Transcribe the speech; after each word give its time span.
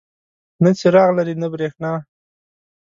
نه 0.63 0.71
څراغ 0.79 1.09
لري 1.17 1.33
نه 1.41 1.47
بریښنا. 1.53 1.91